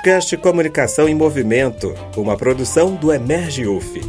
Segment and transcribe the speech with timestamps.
[0.00, 4.00] podcast Comunicação em Movimento, uma produção do Emerge UF.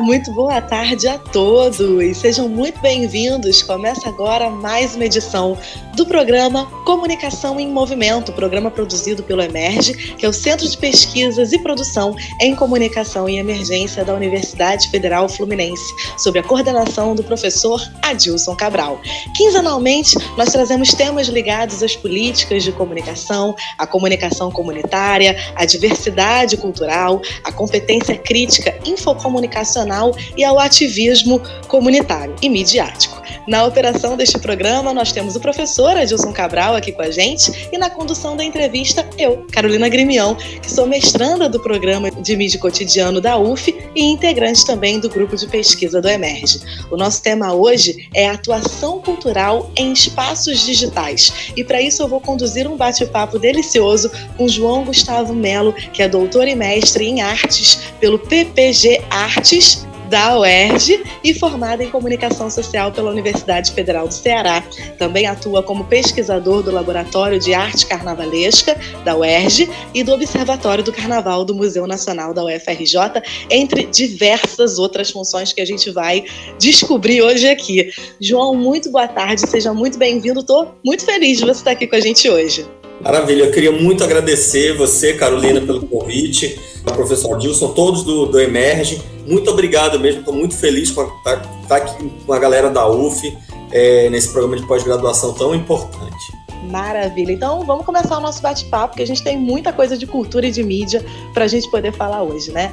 [0.00, 2.18] muito boa tarde a todos.
[2.18, 3.62] Sejam muito bem-vindos.
[3.62, 5.58] Começa agora mais uma edição
[5.98, 11.52] do programa Comunicação em Movimento, programa produzido pelo Emerge, que é o Centro de Pesquisas
[11.52, 17.82] e Produção em Comunicação e Emergência da Universidade Federal Fluminense, sob a coordenação do professor
[18.00, 19.00] Adilson Cabral.
[19.36, 27.20] Quinzenalmente, nós trazemos temas ligados às políticas de comunicação, à comunicação comunitária, à diversidade cultural,
[27.42, 33.17] à competência crítica infocomunicacional e ao ativismo comunitário e midiático.
[33.48, 37.78] Na operação deste programa, nós temos o professor Adilson Cabral aqui com a gente e
[37.78, 43.22] na condução da entrevista, eu, Carolina Grimião, que sou mestranda do programa de mídia cotidiano
[43.22, 46.60] da UF e integrante também do grupo de pesquisa do Emerge.
[46.90, 52.20] O nosso tema hoje é atuação cultural em espaços digitais e para isso eu vou
[52.20, 57.76] conduzir um bate-papo delicioso com João Gustavo Melo, que é doutor e mestre em artes
[57.98, 64.62] pelo PPG Artes da UERJ e formada em comunicação social pela Universidade Federal do Ceará.
[64.98, 70.92] Também atua como pesquisador do Laboratório de Arte Carnavalesca da UERJ e do Observatório do
[70.92, 76.24] Carnaval do Museu Nacional da UFRJ, entre diversas outras funções que a gente vai
[76.58, 77.90] descobrir hoje aqui.
[78.20, 80.40] João, muito boa tarde, seja muito bem-vindo.
[80.40, 82.66] Estou muito feliz de você estar aqui com a gente hoje.
[83.00, 88.40] Maravilha, eu queria muito agradecer você, Carolina, pelo convite, o professor Dilson, todos do, do
[88.40, 89.00] Emerge.
[89.26, 92.88] Muito obrigado mesmo, estou muito feliz com estar tá, tá aqui com a galera da
[92.88, 93.36] UF
[93.70, 96.37] é, nesse programa de pós-graduação tão importante.
[96.64, 97.32] Maravilha.
[97.32, 100.50] Então vamos começar o nosso bate-papo, porque a gente tem muita coisa de cultura e
[100.50, 102.72] de mídia para a gente poder falar hoje, né?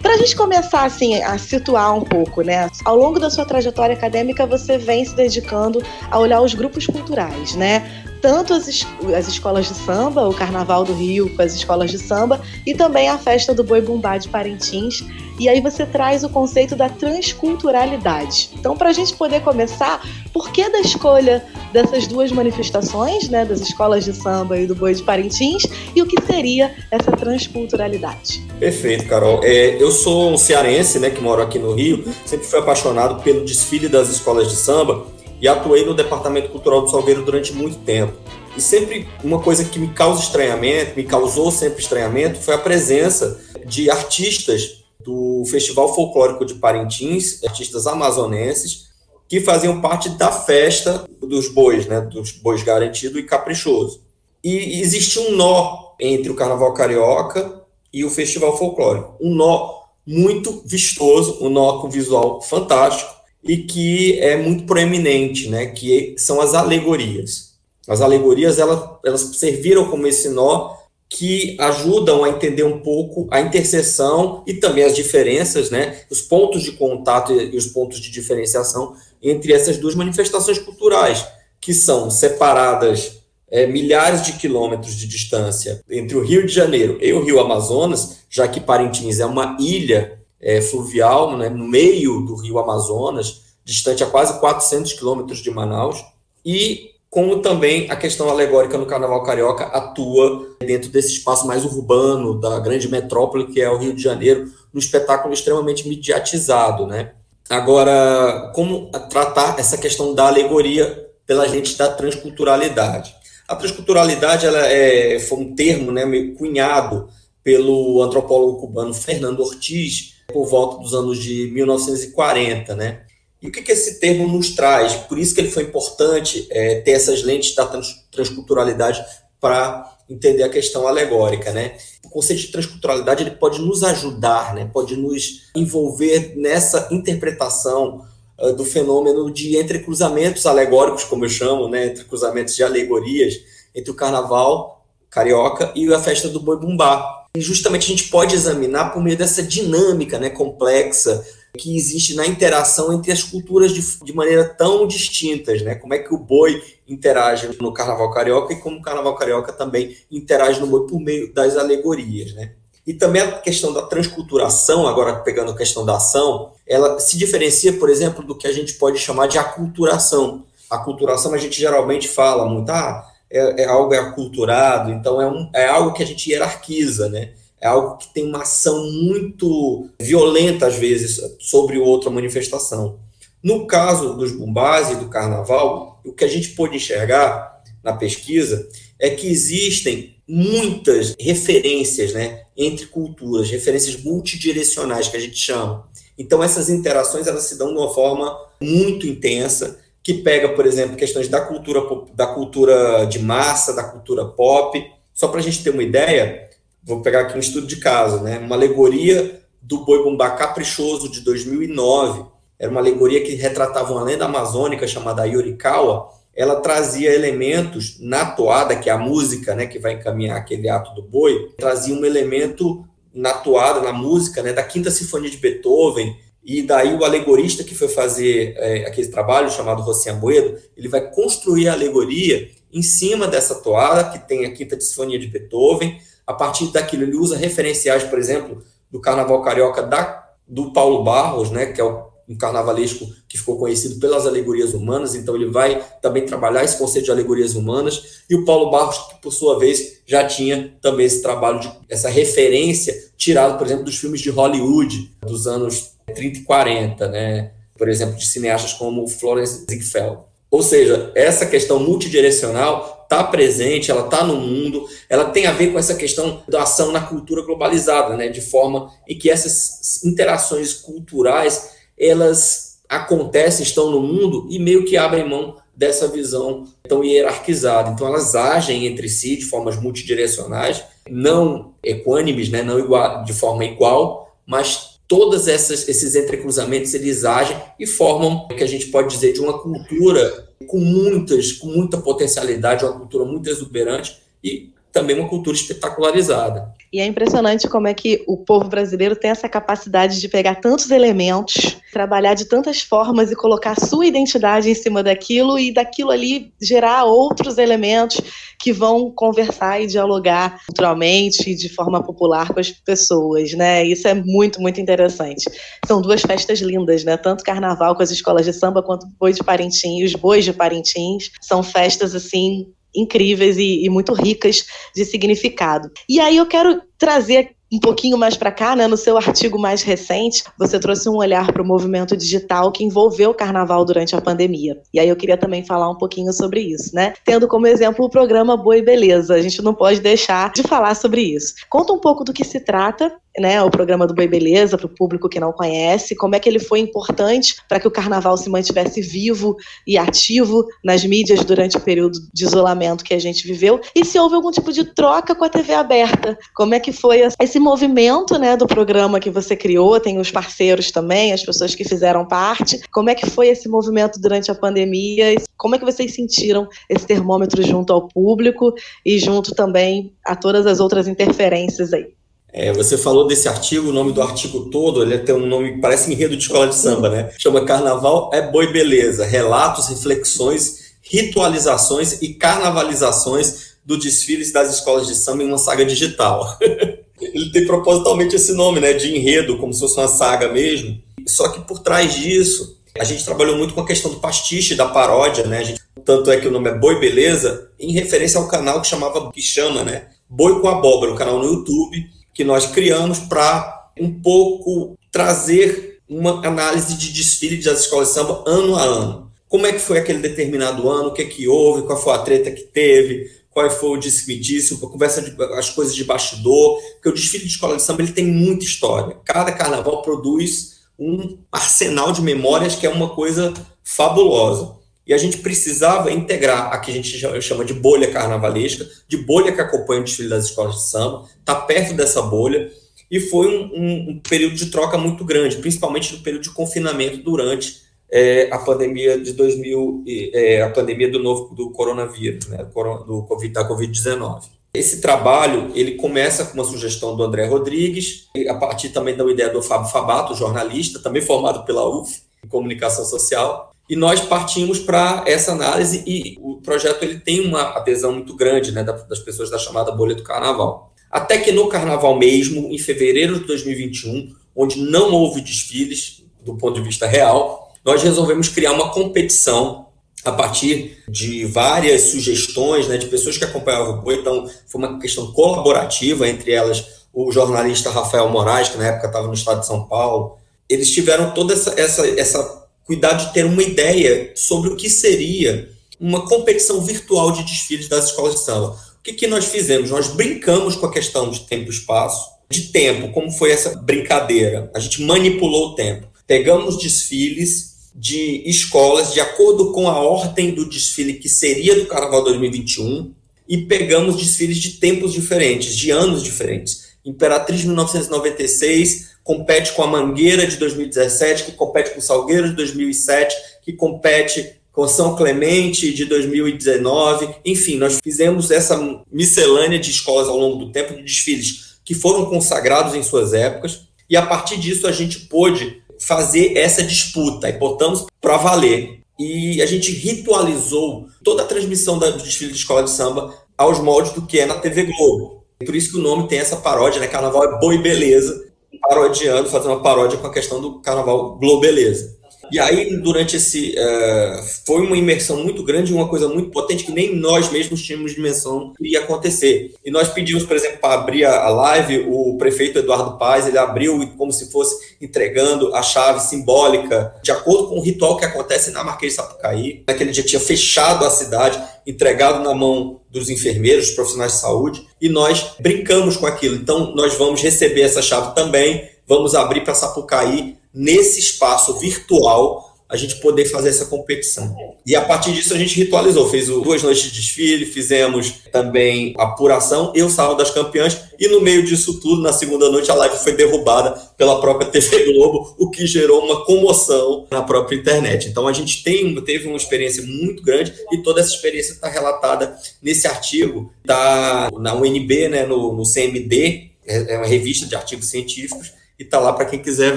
[0.00, 2.70] Para a gente começar assim a situar um pouco, né?
[2.84, 7.54] Ao longo da sua trajetória acadêmica, você vem se dedicando a olhar os grupos culturais,
[7.54, 8.04] né?
[8.24, 11.98] tanto as, es as escolas de samba, o Carnaval do Rio com as escolas de
[11.98, 15.04] samba, e também a festa do Boi Bumbá de Parintins.
[15.38, 18.48] E aí você traz o conceito da transculturalidade.
[18.54, 20.00] Então, para a gente poder começar,
[20.32, 24.94] por que da escolha dessas duas manifestações, né, das escolas de samba e do Boi
[24.94, 28.40] de Parintins, e o que seria essa transculturalidade?
[28.60, 29.40] Perfeito, Carol.
[29.42, 33.44] É, eu sou um cearense, né, que moro aqui no Rio, sempre fui apaixonado pelo
[33.44, 35.04] desfile das escolas de samba
[35.40, 38.12] e atuei no Departamento Cultural do Salgueiro durante muito tempo.
[38.56, 43.40] E sempre uma coisa que me causa estranhamento, me causou sempre estranhamento, foi a presença
[43.66, 48.93] de artistas do Festival Folclórico de Parintins, artistas amazonenses,
[49.34, 54.00] que faziam parte da festa dos bois, né, dos bois garantido e caprichoso.
[54.44, 57.62] E existia um nó entre o Carnaval Carioca
[57.92, 63.12] e o Festival Folclórico, um nó muito vistoso, um nó com visual fantástico,
[63.42, 67.54] e que é muito proeminente, né, que são as alegorias.
[67.88, 70.76] As alegorias elas, elas serviram como esse nó
[71.08, 76.62] que ajudam a entender um pouco a interseção e também as diferenças, né, os pontos
[76.62, 81.26] de contato e os pontos de diferenciação entre essas duas manifestações culturais,
[81.60, 87.12] que são separadas é, milhares de quilômetros de distância entre o Rio de Janeiro e
[87.12, 92.34] o Rio Amazonas, já que Parintins é uma ilha é, fluvial né, no meio do
[92.34, 96.04] rio Amazonas, distante a quase 400 quilômetros de Manaus,
[96.44, 102.38] e como também a questão alegórica no Carnaval Carioca atua dentro desse espaço mais urbano
[102.40, 107.12] da grande metrópole que é o Rio de Janeiro, num espetáculo extremamente mediatizado, né?
[107.48, 113.14] Agora, como tratar essa questão da alegoria pela gente da transculturalidade?
[113.46, 117.08] A transculturalidade ela é, foi um termo né, meio cunhado
[117.42, 123.02] pelo antropólogo cubano Fernando Ortiz, por volta dos anos de 1940, né?
[123.42, 124.94] E o que, que esse termo nos traz?
[124.94, 129.04] Por isso que ele foi importante é, ter essas lentes da trans, transculturalidade
[129.38, 131.76] para entender a questão alegórica, né?
[132.04, 134.70] O conceito de transculturalidade ele pode nos ajudar, né?
[134.72, 138.06] Pode nos envolver nessa interpretação
[138.40, 141.86] uh, do fenômeno de entrecruzamentos alegóricos, como eu chamo, né?
[141.86, 143.34] Entrecruzamentos de alegorias
[143.74, 144.74] entre o Carnaval
[145.14, 149.16] carioca e a festa do Boi Bumbá, e justamente a gente pode examinar por meio
[149.16, 151.24] dessa dinâmica né, complexa
[151.56, 155.74] que existe na interação entre as culturas de, de maneira tão distintas, né?
[155.74, 159.96] Como é que o boi interage no Carnaval Carioca e como o Carnaval Carioca também
[160.10, 162.52] interage no boi por meio das alegorias, né?
[162.86, 167.72] E também a questão da transculturação, agora pegando a questão da ação, ela se diferencia,
[167.72, 170.44] por exemplo, do que a gente pode chamar de aculturação.
[170.68, 175.66] Aculturação a gente geralmente fala muito, ah, é, é algo aculturado, então é, um, é
[175.66, 177.30] algo que a gente hierarquiza, né?
[177.64, 182.98] É algo que tem uma ação muito violenta, às vezes, sobre outra manifestação.
[183.42, 188.68] No caso dos bumbás e do carnaval, o que a gente pôde enxergar na pesquisa
[188.98, 195.88] é que existem muitas referências né, entre culturas, referências multidirecionais que a gente chama.
[196.18, 200.96] Então, essas interações elas se dão de uma forma muito intensa, que pega, por exemplo,
[200.96, 201.80] questões da cultura,
[202.14, 204.84] da cultura de massa, da cultura pop.
[205.14, 206.50] Só para a gente ter uma ideia,
[206.84, 208.38] vou pegar aqui um estudo de caso, né?
[208.38, 212.24] uma alegoria do Boi Bumbá Caprichoso de 2009.
[212.58, 216.10] Era uma alegoria que retratava uma lenda amazônica chamada Yorikawa.
[216.34, 220.94] Ela trazia elementos na toada, que é a música né, que vai encaminhar aquele ato
[220.94, 226.16] do boi, trazia um elemento na toada, na música, né, da Quinta Sinfonia de Beethoven,
[226.44, 231.10] e daí o alegorista que foi fazer é, aquele trabalho chamado Rossi Amoedo, ele vai
[231.10, 235.98] construir a alegoria em cima dessa toada que tem a Quinta Sinfonia de Beethoven.
[236.26, 241.50] A partir daquilo ele usa referenciais, por exemplo, do Carnaval Carioca da, do Paulo Barros,
[241.50, 241.84] né, que é
[242.26, 247.04] um carnavalesco que ficou conhecido pelas alegorias humanas, então ele vai também trabalhar esse conceito
[247.06, 251.20] de alegorias humanas, e o Paulo Barros, que por sua vez já tinha também esse
[251.20, 256.42] trabalho, de, essa referência tirado, por exemplo, dos filmes de Hollywood dos anos 30 e
[256.42, 257.50] 40, né?
[257.76, 260.18] por exemplo, de cineastas como Florence Ziegfeld.
[260.50, 265.72] Ou seja, essa questão multidirecional está presente, ela está no mundo, ela tem a ver
[265.72, 268.28] com essa questão da ação na cultura globalizada, né?
[268.28, 274.96] de forma em que essas interações culturais elas acontecem, estão no mundo e meio que
[274.96, 277.90] abrem mão dessa visão tão hierarquizada.
[277.90, 282.62] Então elas agem entre si de formas multidirecionais, não equânimes, né?
[282.62, 288.64] não igual, de forma igual, mas todos esses entrecruzamentos eles agem e formam o que
[288.64, 293.48] a gente pode dizer de uma cultura com muitas, com muita potencialidade, uma cultura muito
[293.48, 296.72] exuberante e também uma cultura espetacularizada.
[296.92, 300.92] E é impressionante como é que o povo brasileiro tem essa capacidade de pegar tantos
[300.92, 306.52] elementos, trabalhar de tantas formas e colocar sua identidade em cima daquilo e daquilo ali
[306.62, 308.20] gerar outros elementos
[308.60, 313.84] que vão conversar e dialogar culturalmente e de forma popular com as pessoas, né?
[313.84, 315.50] Isso é muito, muito interessante.
[315.84, 317.16] São duas festas lindas, né?
[317.16, 321.32] Tanto carnaval com as escolas de samba quanto boi de Parintins, os bois de Parintins,
[321.40, 325.90] são festas assim incríveis e, e muito ricas de significado.
[326.08, 329.82] E aí eu quero trazer um pouquinho mais para cá, né, no seu artigo mais
[329.82, 334.20] recente, você trouxe um olhar para o movimento digital que envolveu o carnaval durante a
[334.20, 334.80] pandemia.
[334.92, 337.14] E aí eu queria também falar um pouquinho sobre isso, né?
[337.24, 339.34] Tendo como exemplo o programa Boa e Beleza.
[339.34, 341.54] A gente não pode deixar de falar sobre isso.
[341.68, 344.94] Conta um pouco do que se trata né, o programa do Boi Beleza para o
[344.94, 348.48] público que não conhece, como é que ele foi importante para que o carnaval se
[348.48, 353.80] mantivesse vivo e ativo nas mídias durante o período de isolamento que a gente viveu?
[353.94, 357.22] E se houve algum tipo de troca com a TV aberta, como é que foi
[357.40, 361.84] esse movimento, né, do programa que você criou, tem os parceiros também, as pessoas que
[361.84, 366.14] fizeram parte, como é que foi esse movimento durante a pandemia, como é que vocês
[366.14, 368.72] sentiram esse termômetro junto ao público
[369.04, 372.12] e junto também a todas as outras interferências aí?
[372.56, 376.12] É, você falou desse artigo, o nome do artigo todo, ele tem um nome, parece
[376.12, 377.30] enredo de escola de samba, né?
[377.36, 385.16] Chama Carnaval é Boi Beleza, relatos, reflexões, ritualizações e carnavalizações do desfiles das escolas de
[385.16, 386.56] samba em uma saga digital.
[387.20, 391.02] ele tem propositalmente esse nome, né, de enredo, como se fosse uma saga mesmo.
[391.26, 394.86] Só que por trás disso, a gente trabalhou muito com a questão do pastiche, da
[394.86, 395.64] paródia, né?
[395.64, 399.32] Gente, tanto é que o nome é Boi Beleza, em referência ao canal que chamava,
[399.32, 400.08] que chama, né?
[400.28, 406.46] Boi com Abóbora, um canal no YouTube, que nós criamos para um pouco trazer uma
[406.46, 409.32] análise de desfile das escolas de samba ano a ano.
[409.48, 412.18] Como é que foi aquele determinado ano, o que é que houve, qual foi a
[412.18, 417.08] treta que teve, qual foi o disse-me-disse, a conversa de, as coisas de bastidor, porque
[417.08, 419.16] o desfile de escola de samba ele tem muita história.
[419.24, 424.74] Cada carnaval produz um arsenal de memórias que é uma coisa fabulosa.
[425.06, 429.52] E a gente precisava integrar a que a gente chama de bolha carnavalesca, de bolha
[429.52, 432.70] que acompanha o desfile das escolas de samba, está perto dessa bolha,
[433.10, 437.18] e foi um, um, um, período de troca muito grande, principalmente no período de confinamento
[437.18, 442.64] durante é, a pandemia de 2000, é, a pandemia do novo do coronavírus, né,
[443.06, 444.44] do COVID, da Covid-19.
[444.72, 449.50] Esse trabalho ele começa com uma sugestão do André Rodrigues, a partir também da ideia
[449.50, 455.24] do Fábio Fabato, jornalista, também formado pela UF, em comunicação social, e nós partimos para
[455.26, 459.58] essa análise e o projeto ele tem uma adesão muito grande né, das pessoas da
[459.58, 460.92] chamada bolha do carnaval.
[461.10, 466.80] Até que no carnaval mesmo, em fevereiro de 2021, onde não houve desfiles do ponto
[466.80, 469.84] de vista real, nós resolvemos criar uma competição
[470.24, 474.16] a partir de várias sugestões né, de pessoas que acompanhavam o boi.
[474.16, 479.28] Então, foi uma questão colaborativa, entre elas o jornalista Rafael Moraes, que na época estava
[479.28, 480.38] no estado de São Paulo.
[480.68, 485.70] Eles tiveram toda essa, essa, essa cuidar de ter uma ideia sobre o que seria
[485.98, 488.78] uma competição virtual de desfiles das escolas de samba.
[488.98, 489.90] O que, que nós fizemos?
[489.90, 494.70] Nós brincamos com a questão de tempo e espaço, de tempo, como foi essa brincadeira?
[494.74, 496.06] A gente manipulou o tempo.
[496.26, 502.24] Pegamos desfiles de escolas de acordo com a ordem do desfile que seria do Carnaval
[502.24, 503.14] 2021
[503.48, 506.94] e pegamos desfiles de tempos diferentes, de anos diferentes.
[507.04, 513.34] Imperatriz 1996 compete com a Mangueira de 2017, que compete com o Salgueiro de 2007,
[513.62, 517.28] que compete com São Clemente de 2019.
[517.44, 518.78] Enfim, nós fizemos essa
[519.10, 523.86] miscelânea de escolas ao longo do tempo, de desfiles que foram consagrados em suas épocas,
[524.08, 529.00] e a partir disso a gente pôde fazer essa disputa e botamos para valer.
[529.18, 534.12] E a gente ritualizou toda a transmissão do desfile de escola de samba aos moldes
[534.12, 535.44] do que é na TV Globo.
[535.64, 537.06] Por isso que o nome tem essa paródia, né?
[537.06, 538.52] Carnaval é boi beleza,
[538.88, 542.13] parodiando, fazendo uma paródia com a questão do carnaval globeleza.
[542.50, 543.74] E aí, durante esse.
[543.78, 548.14] Uh, foi uma imersão muito grande, uma coisa muito potente que nem nós mesmos tínhamos
[548.14, 549.74] dimensão que ia acontecer.
[549.84, 554.06] E nós pedimos, por exemplo, para abrir a live, o prefeito Eduardo Paz, ele abriu
[554.16, 558.82] como se fosse entregando a chave simbólica, de acordo com o ritual que acontece na
[558.82, 559.82] Marquês de Sapucaí.
[559.86, 564.86] Naquele dia tinha fechado a cidade, entregado na mão dos enfermeiros, dos profissionais de saúde,
[565.00, 566.56] e nós brincamos com aquilo.
[566.56, 572.96] Então, nós vamos receber essa chave também, vamos abrir para Sapucaí nesse espaço virtual a
[572.96, 574.54] gente poder fazer essa competição.
[574.86, 579.92] E a partir disso a gente ritualizou, fez duas noites de desfile, fizemos também apuração
[579.96, 583.16] e o Salão das Campeãs, e no meio disso tudo, na segunda noite, a live
[583.16, 588.28] foi derrubada pela própria TV Globo, o que gerou uma comoção na própria internet.
[588.28, 592.56] Então a gente tem, teve uma experiência muito grande e toda essa experiência está relatada
[592.82, 598.06] nesse artigo, está na UNB, né, no, no CMD, é, é uma revista de artigos
[598.06, 599.96] científicos, e está lá para quem quiser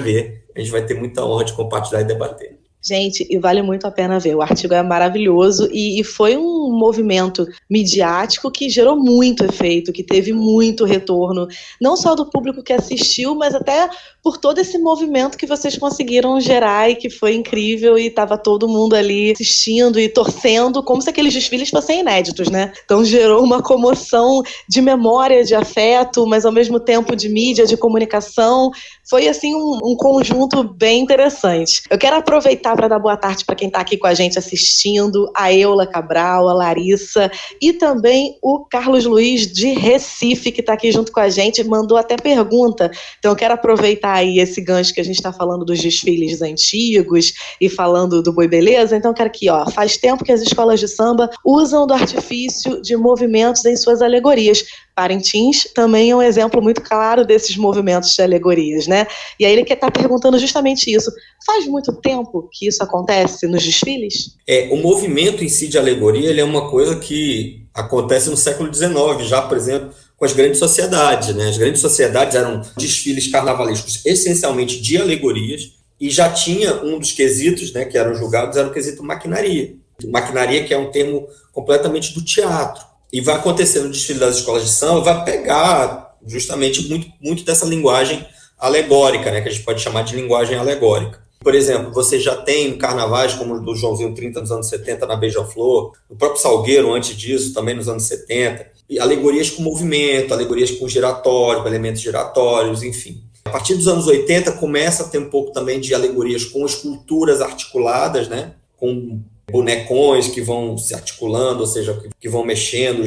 [0.00, 0.42] ver.
[0.58, 2.58] A gente vai ter muita honra de compartilhar e debater.
[2.82, 4.34] Gente, e vale muito a pena ver.
[4.36, 10.02] O artigo é maravilhoso e, e, foi um movimento midiático que gerou muito efeito, que
[10.02, 11.48] teve muito retorno,
[11.80, 13.88] não só do público que assistiu, mas até
[14.28, 18.68] por todo esse movimento que vocês conseguiram gerar e que foi incrível e estava todo
[18.68, 22.70] mundo ali assistindo e torcendo, como se aqueles desfiles fossem inéditos, né?
[22.84, 27.74] Então gerou uma comoção de memória, de afeto, mas ao mesmo tempo de mídia, de
[27.74, 28.70] comunicação.
[29.08, 31.84] Foi assim um, um conjunto bem interessante.
[31.88, 35.32] Eu quero aproveitar para dar boa tarde para quem está aqui com a gente assistindo,
[35.34, 37.30] a Eula Cabral, a Larissa
[37.62, 41.96] e também o Carlos Luiz de Recife, que está aqui junto com a gente, mandou
[41.96, 42.90] até pergunta.
[43.18, 47.32] Então eu quero aproveitar aí esse gancho que a gente está falando dos desfiles antigos
[47.60, 48.96] e falando do Boi Beleza.
[48.96, 52.96] Então quero aqui, ó, faz tempo que as escolas de samba usam do artifício de
[52.96, 54.64] movimentos em suas alegorias
[54.98, 59.06] Parintins também é um exemplo muito claro desses movimentos de alegorias, né?
[59.38, 61.08] E aí ele quer estar tá perguntando justamente isso.
[61.46, 64.36] Faz muito tempo que isso acontece nos desfiles?
[64.44, 68.74] É, o movimento em si de alegoria ele é uma coisa que acontece no século
[68.74, 71.48] XIX, já, por exemplo, com as grandes sociedades, né?
[71.48, 77.72] As grandes sociedades eram desfiles carnavalescos essencialmente de alegorias e já tinha um dos quesitos,
[77.72, 79.74] né, que eram julgados, era o quesito maquinaria.
[80.06, 84.64] Maquinaria que é um termo completamente do teatro e vai acontecer no desfile das escolas
[84.64, 88.26] de samba, vai pegar justamente muito, muito dessa linguagem
[88.58, 91.20] alegórica, né, que a gente pode chamar de linguagem alegórica.
[91.40, 95.16] Por exemplo, você já tem carnavais como o do Joãozinho 30 nos anos 70 na
[95.16, 100.70] Beija-Flor, o próprio Salgueiro antes disso, também nos anos 70, e alegorias com movimento, alegorias
[100.70, 103.22] com giratório, com elementos giratórios, enfim.
[103.44, 107.40] A partir dos anos 80 começa a ter um pouco também de alegorias com esculturas
[107.40, 113.04] articuladas, né, com bonecões que vão se articulando, ou seja, que vão mexendo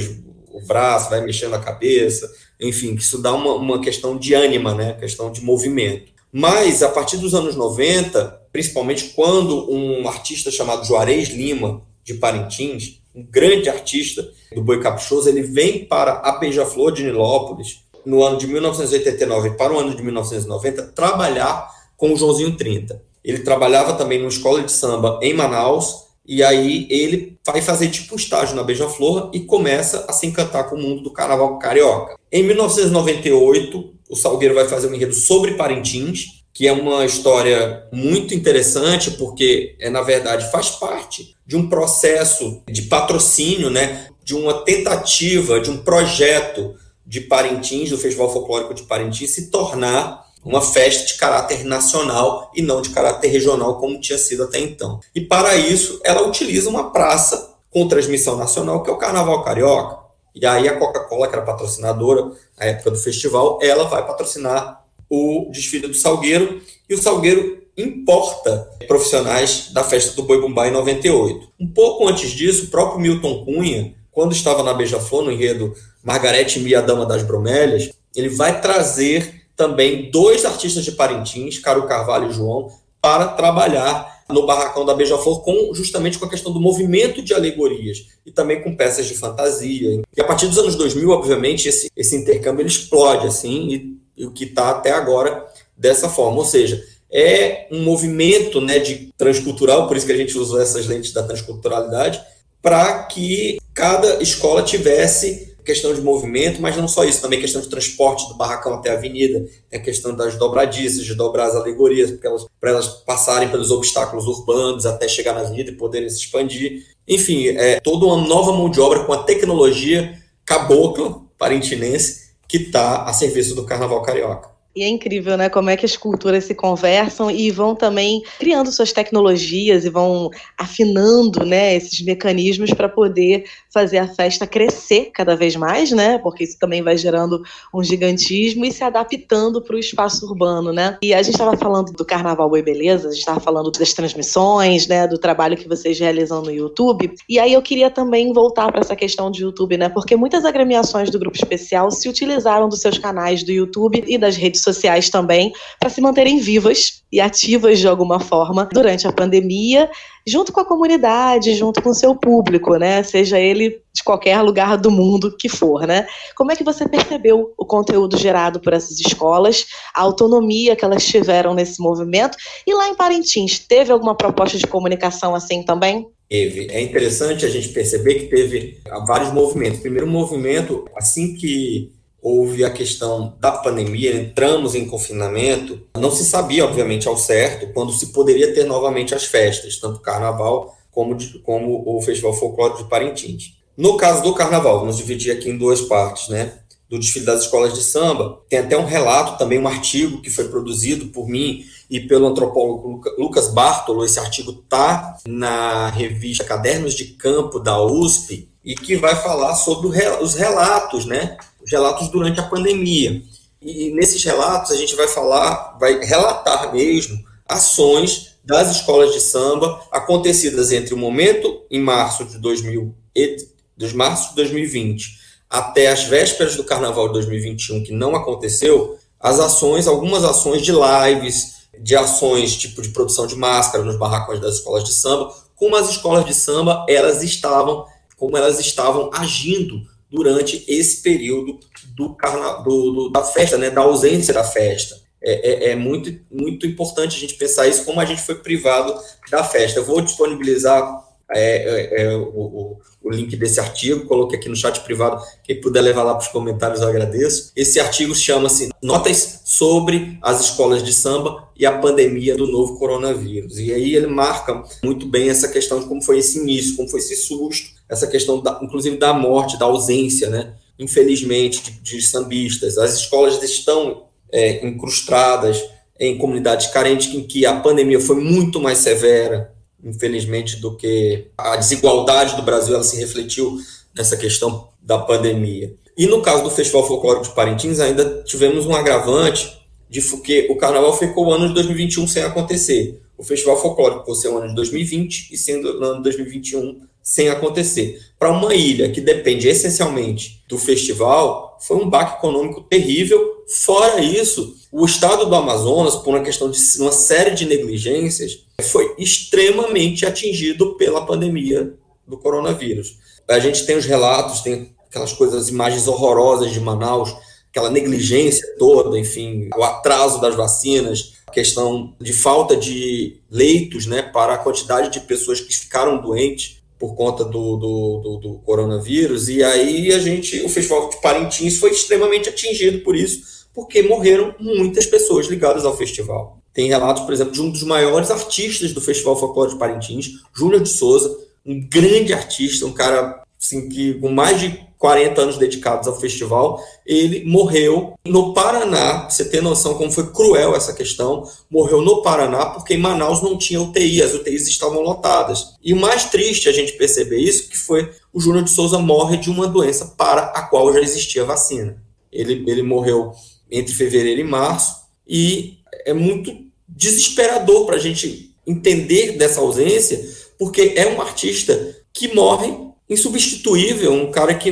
[0.51, 4.73] o braço, vai mexendo a cabeça, enfim, que isso dá uma, uma questão de ânima,
[4.73, 4.93] né?
[4.93, 6.11] questão de movimento.
[6.31, 13.00] Mas, a partir dos anos 90, principalmente quando um artista chamado Juarez Lima, de Parintins,
[13.15, 18.37] um grande artista do boi caprichoso, ele vem para a Beija-Flor de Nilópolis, no ano
[18.37, 23.01] de 1989 para o ano de 1990, trabalhar com o Joãozinho 30.
[23.23, 28.15] Ele trabalhava também numa escola de samba em Manaus, e aí ele vai fazer tipo
[28.15, 32.15] estágio na Beija-Flor e começa a se encantar com o mundo do carnaval carioca.
[32.31, 38.34] Em 1998, o Salgueiro vai fazer um enredo sobre Parintins, que é uma história muito
[38.34, 44.63] interessante, porque é na verdade faz parte de um processo de patrocínio, né, de uma
[44.63, 51.05] tentativa, de um projeto de Parintins, do Festival Folclórico de Parintins, se tornar uma festa
[51.05, 55.00] de caráter nacional e não de caráter regional, como tinha sido até então.
[55.13, 60.00] E para isso, ela utiliza uma praça com transmissão nacional, que é o Carnaval Carioca.
[60.34, 64.80] E aí a Coca-Cola, que era patrocinadora na época do festival, ela vai patrocinar
[65.11, 66.61] o desfile do Salgueiro.
[66.89, 71.49] E o Salgueiro importa profissionais da festa do Boi Bumbá em 98.
[71.59, 76.59] Um pouco antes disso, o próprio Milton Cunha, quando estava na Beija-Flor, no enredo Margarete
[76.59, 82.33] Mia Dama das Bromélias, ele vai trazer também dois artistas de Parintins, Caro Carvalho e
[82.33, 82.69] João,
[83.01, 88.07] para trabalhar no barracão da Beija-Flor com justamente com a questão do movimento de alegorias
[88.25, 90.01] e também com peças de fantasia.
[90.15, 94.00] E a partir dos anos 2000, obviamente, esse, esse intercâmbio ele explode assim e, e
[94.17, 95.45] o que está até agora
[95.77, 100.37] dessa forma, ou seja, é um movimento né, de transcultural, por isso que a gente
[100.37, 102.21] usou essas lentes da transculturalidade,
[102.61, 107.69] para que cada escola tivesse questão de movimento, mas não só isso, também questão de
[107.69, 112.29] transporte do barracão até a avenida, é questão das dobradiças, de dobrar as alegorias, para
[112.29, 116.85] elas, elas passarem pelos obstáculos urbanos até chegar na avenida e poderem se expandir.
[117.07, 122.20] Enfim, é toda uma nova mão de obra com a tecnologia cabocla parintinense
[122.51, 124.50] que está a serviço do Carnaval Carioca.
[124.75, 125.50] E é incrível, né?
[125.50, 130.29] Como é que as culturas se conversam e vão também criando suas tecnologias e vão
[130.58, 136.17] afinando, né, esses mecanismos para poder fazer a festa crescer cada vez mais, né?
[136.17, 137.41] Porque isso também vai gerando
[137.73, 140.97] um gigantismo e se adaptando para o espaço urbano, né?
[141.01, 144.87] E a gente estava falando do Carnaval Boi Beleza, a gente estava falando das transmissões,
[144.87, 147.13] né, do trabalho que vocês realizam no YouTube.
[147.27, 149.89] E aí eu queria também voltar para essa questão de YouTube, né?
[149.89, 154.35] Porque muitas agremiações do grupo especial se utilizaram dos seus canais do YouTube e das
[154.35, 159.89] redes sociais também, para se manterem vivas e ativas de alguma forma durante a pandemia,
[160.25, 163.03] junto com a comunidade, junto com o seu público, né?
[163.03, 166.07] Seja ele de qualquer lugar do mundo que for, né?
[166.35, 171.05] Como é que você percebeu o conteúdo gerado por essas escolas, a autonomia que elas
[171.05, 172.37] tiveram nesse movimento?
[172.65, 176.07] E lá em Parintins, teve alguma proposta de comunicação assim também?
[176.29, 176.67] Teve.
[176.71, 179.81] É interessante a gente perceber que teve vários movimentos.
[179.81, 186.63] Primeiro movimento, assim que houve a questão da pandemia, entramos em confinamento, não se sabia,
[186.63, 192.01] obviamente, ao certo quando se poderia ter novamente as festas, tanto carnaval como, como o
[192.01, 193.55] Festival Folclórico de Parintins.
[193.77, 196.59] No caso do carnaval, vamos dividir aqui em duas partes, né?
[196.89, 200.49] Do desfile das escolas de samba, tem até um relato, também um artigo que foi
[200.49, 204.03] produzido por mim e pelo antropólogo Lucas Bartolo.
[204.03, 209.87] Esse artigo está na revista Cadernos de Campo da USP e que vai falar sobre
[210.21, 211.37] os relatos, né?
[211.63, 213.21] os relatos durante a pandemia.
[213.61, 219.81] E nesses relatos a gente vai falar, vai relatar mesmo ações das escolas de samba
[219.91, 223.37] acontecidas entre o momento em março de 2000 e,
[223.77, 229.37] de março de 2020 até as vésperas do carnaval de 2021 que não aconteceu, as
[229.37, 234.55] ações, algumas ações de lives, de ações tipo de produção de máscara nos barracões das
[234.55, 240.63] escolas de samba, como as escolas de samba elas estavam, como elas estavam agindo durante
[240.67, 241.59] esse período
[241.95, 242.15] do,
[242.63, 245.01] do, do da festa, né, da ausência da festa.
[245.24, 248.96] É, é, é, muito, muito importante a gente pensar isso, como a gente foi privado
[249.29, 249.79] da festa.
[249.79, 251.00] Eu vou disponibilizar
[251.34, 255.81] é, é, é, o, o, link desse artigo, coloquei aqui no chat privado, quem puder
[255.81, 257.51] levar lá para os comentários eu agradeço.
[257.55, 263.60] Esse artigo chama-se Notas sobre as escolas de samba e a pandemia do novo coronavírus.
[263.60, 267.00] E aí ele marca muito bem essa questão de como foi esse início, como foi
[267.00, 270.55] esse susto, essa questão, da, inclusive, da morte, da ausência, né?
[270.77, 272.77] infelizmente, de, de sambistas.
[272.77, 275.61] As escolas estão é, incrustadas
[276.00, 281.55] em comunidades carentes em que a pandemia foi muito mais severa, infelizmente, do que a
[281.55, 283.57] desigualdade do Brasil ela se refletiu
[283.96, 285.74] nessa questão da pandemia.
[285.98, 290.55] E no caso do Festival Folclórico de Parintins, ainda tivemos um agravante de que o
[290.55, 293.01] carnaval ficou o ano de 2021 sem acontecer.
[293.17, 297.29] O Festival Folclórico fosse o ano de 2020 e sendo no ano de 2021 sem
[297.29, 298.00] acontecer.
[298.17, 303.40] Para uma ilha que depende essencialmente do festival, foi um baque econômico terrível.
[303.51, 308.96] Fora isso, o estado do Amazonas, por uma questão de uma série de negligências, foi
[308.98, 311.74] extremamente atingido pela pandemia
[312.07, 312.98] do coronavírus.
[313.27, 317.14] A gente tem os relatos, tem aquelas coisas, imagens horrorosas de Manaus,
[317.50, 324.01] aquela negligência toda, enfim, o atraso das vacinas, a questão de falta de leitos, né,
[324.01, 329.29] para a quantidade de pessoas que ficaram doentes por conta do, do, do, do, coronavírus,
[329.29, 334.35] e aí a gente, o Festival de Parintins foi extremamente atingido por isso, porque morreram
[334.40, 336.40] muitas pessoas ligadas ao festival.
[336.53, 340.61] Tem relatos, por exemplo, de um dos maiores artistas do Festival Folclore de Parintins, Júnior
[340.61, 345.87] de Souza, um grande artista, um cara assim, que com mais de 40 anos dedicados
[345.87, 349.07] ao festival, ele morreu no Paraná.
[349.07, 351.24] Você tem noção como foi cruel essa questão?
[351.50, 355.55] Morreu no Paraná porque em Manaus não tinha UTI, as UTIs estavam lotadas.
[355.64, 359.18] E o mais triste a gente perceber isso que foi o Júnior de Souza morre
[359.18, 361.77] de uma doença para a qual já existia vacina.
[362.11, 363.11] Ele, ele morreu
[363.51, 366.33] entre fevereiro e março e é muito
[366.68, 370.03] desesperador para a gente entender dessa ausência,
[370.40, 372.53] porque é um artista que morre
[372.90, 374.51] insubstituível, um cara que,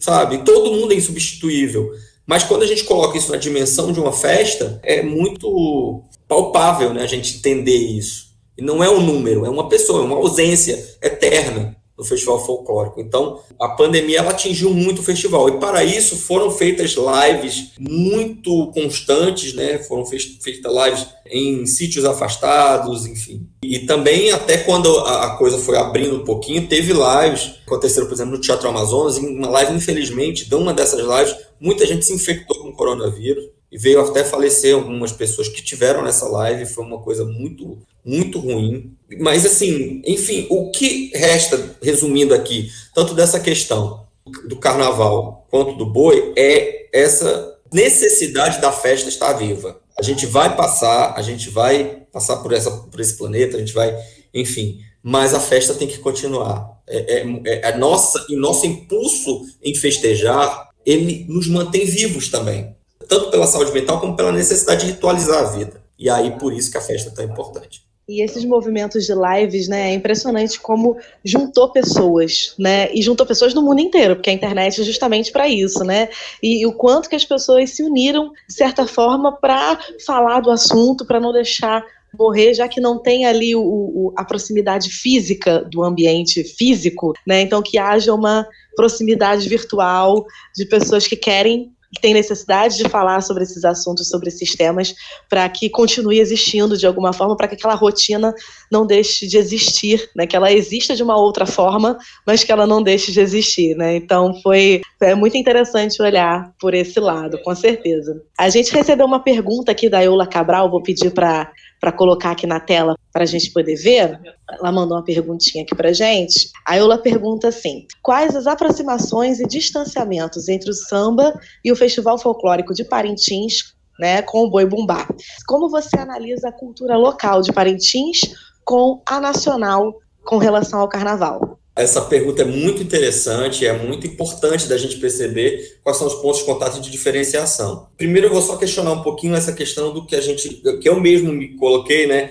[0.00, 1.90] sabe, todo mundo é insubstituível.
[2.26, 7.02] Mas quando a gente coloca isso na dimensão de uma festa, é muito palpável né,
[7.02, 8.26] a gente entender isso.
[8.58, 13.00] E não é um número, é uma pessoa, é uma ausência eterna no festival folclórico.
[13.00, 18.70] Então, a pandemia ela atingiu muito o festival e para isso foram feitas lives muito
[18.72, 19.78] constantes, né?
[19.78, 23.48] Foram feitas lives em sítios afastados, enfim.
[23.62, 28.32] E também até quando a coisa foi abrindo um pouquinho, teve lives aconteceram, por exemplo,
[28.32, 32.56] no Teatro Amazonas, em uma live infelizmente, de uma dessas lives, muita gente se infectou
[32.60, 37.24] com coronavírus e veio até falecer algumas pessoas que tiveram nessa live, foi uma coisa
[37.24, 38.95] muito muito ruim.
[39.20, 44.06] Mas, assim, enfim, o que resta, resumindo aqui, tanto dessa questão
[44.48, 49.80] do carnaval quanto do boi, é essa necessidade da festa estar viva.
[49.98, 53.72] A gente vai passar, a gente vai passar por, essa, por esse planeta, a gente
[53.72, 53.96] vai,
[54.34, 56.80] enfim, mas a festa tem que continuar.
[56.86, 62.74] É, é, é a nossa, e nosso impulso em festejar, ele nos mantém vivos também,
[63.08, 65.82] tanto pela saúde mental como pela necessidade de ritualizar a vida.
[65.98, 67.85] E aí, por isso que a festa é tão importante.
[68.08, 73.52] E esses movimentos de lives, né, é impressionante como juntou pessoas, né, e juntou pessoas
[73.52, 76.08] no mundo inteiro, porque a internet é justamente para isso, né,
[76.40, 80.52] e, e, o quanto que as pessoas se uniram, de certa forma, para falar do
[80.52, 81.84] assunto, para não deixar
[82.16, 87.40] morrer, já que não tem ali o, o, a proximidade física do ambiente físico, né,
[87.40, 93.42] então que haja uma proximidade virtual de pessoas que querem tem necessidade de falar sobre
[93.42, 94.94] esses assuntos, sobre esses temas,
[95.28, 98.34] para que continue existindo de alguma forma, para que aquela rotina
[98.70, 100.26] não deixe de existir, né?
[100.26, 103.96] Que ela exista de uma outra forma, mas que ela não deixe de existir, né?
[103.96, 108.20] Então foi é muito interessante olhar por esse lado, com certeza.
[108.38, 112.46] A gente recebeu uma pergunta aqui da Eula Cabral, vou pedir para para colocar aqui
[112.46, 114.20] na tela para a gente poder ver.
[114.50, 116.50] Ela mandou uma perguntinha aqui para gente.
[116.66, 122.18] A Eula pergunta assim: quais as aproximações e distanciamentos entre o samba e o Festival
[122.18, 125.08] Folclórico de Parintins, né, com o Boi Bumbá?
[125.46, 128.20] Como você analisa a cultura local de Parintins
[128.64, 131.58] com a nacional com relação ao Carnaval?
[131.76, 136.38] Essa pergunta é muito interessante, é muito importante da gente perceber quais são os pontos
[136.38, 137.88] de contato de diferenciação.
[137.98, 140.48] Primeiro, eu vou só questionar um pouquinho essa questão do que a gente,
[140.80, 142.30] que eu mesmo me coloquei, né,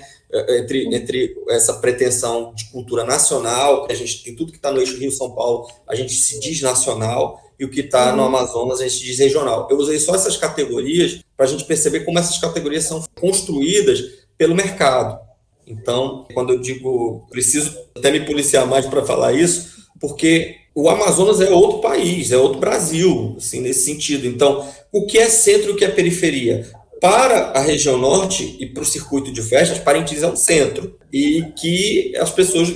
[0.49, 4.79] entre, entre essa pretensão de cultura nacional, que a gente tem tudo que está no
[4.79, 8.27] eixo Rio-São Paulo, a gente se diz nacional, e o que está no uhum.
[8.27, 9.67] Amazonas a gente diz regional.
[9.69, 14.01] Eu usei só essas categorias para a gente perceber como essas categorias são construídas
[14.37, 15.19] pelo mercado.
[15.67, 21.39] Então, quando eu digo, preciso até me policiar mais para falar isso, porque o Amazonas
[21.41, 24.27] é outro país, é outro Brasil, assim, nesse sentido.
[24.27, 26.69] Então, o que é centro e o que é periferia?
[26.99, 30.97] Para a região norte e para o circuito de festas, Parintins é um centro.
[31.11, 32.69] E que as pessoas,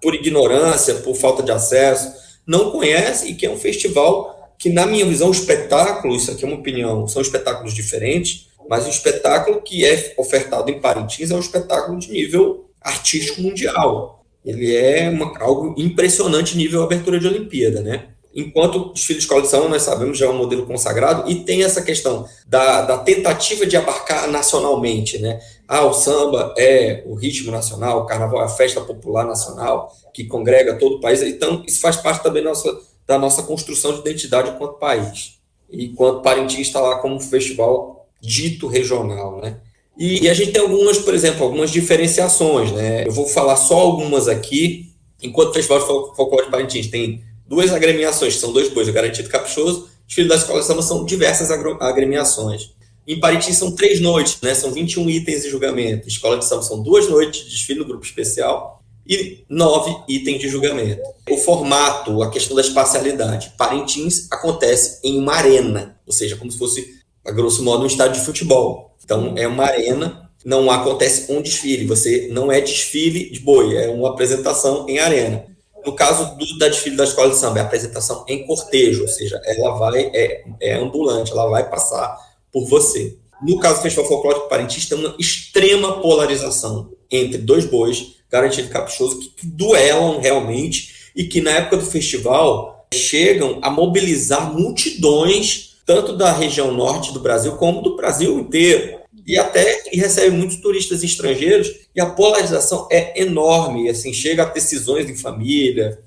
[0.00, 2.12] por ignorância, por falta de acesso,
[2.46, 6.44] não conhecem e que é um festival que, na minha visão, o espetáculo, isso aqui
[6.44, 11.34] é uma opinião, são espetáculos diferentes, mas o espetáculo que é ofertado em Parintins é
[11.34, 14.24] um espetáculo de nível artístico mundial.
[14.44, 18.08] Ele é uma, algo impressionante nível abertura de Olimpíada, né?
[18.34, 21.44] Enquanto o desfile de escola de samba, nós sabemos, já é um modelo consagrado e
[21.44, 25.38] tem essa questão da, da tentativa de abarcar nacionalmente, né?
[25.68, 30.24] Ah, o samba é o ritmo nacional, o carnaval é a festa popular nacional que
[30.24, 31.20] congrega todo o país.
[31.22, 35.38] Então, isso faz parte também da nossa, da nossa construção de identidade enquanto país.
[35.70, 39.58] E enquanto Parintins está lá como festival dito regional, né?
[39.98, 43.06] E, e, a gente tem algumas, por exemplo, algumas diferenciações, né?
[43.06, 44.90] Eu vou falar só algumas aqui.
[45.22, 48.92] Enquanto o Festival de Folclore de Parintins tem duas agremiações, que são dois bois, o
[48.92, 52.70] Garantido Caprichoso, os Filhos da Escola de Samba são diversas agremiações.
[53.06, 54.54] Em Parintins são três noites, né?
[54.54, 56.08] São 21 itens de julgamento.
[56.08, 60.48] Escola de Samba são duas noites de desfile no grupo especial e nove itens de
[60.48, 61.02] julgamento.
[61.28, 63.52] O formato, a questão da espacialidade.
[63.58, 68.20] Parintins acontece em uma arena, ou seja, como se fosse a grosso modo, um estádio
[68.20, 68.96] de futebol.
[69.04, 73.88] Então, é uma arena, não acontece um desfile, você não é desfile de boi, é
[73.88, 75.44] uma apresentação em arena.
[75.84, 79.40] No caso do, da desfile da escola de samba, é apresentação em cortejo, ou seja,
[79.44, 82.16] ela vai, é, é ambulante, ela vai passar
[82.52, 83.16] por você.
[83.42, 89.18] No caso do Festival Folclórico Parintins, tem uma extrema polarização entre dois bois, garantido caprichoso,
[89.18, 96.16] que, que duelam realmente e que na época do festival chegam a mobilizar multidões tanto
[96.16, 99.00] da região norte do Brasil como do Brasil inteiro.
[99.26, 104.46] E até e recebe muitos turistas estrangeiros, e a polarização é enorme, assim, chega a
[104.46, 106.02] decisões em família,